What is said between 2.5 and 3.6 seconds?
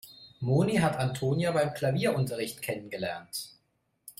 kennengelernt.